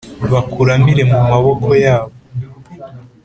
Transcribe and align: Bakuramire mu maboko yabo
Bakuramire 0.31 1.03
mu 1.11 1.19
maboko 1.29 1.69
yabo 1.83 2.13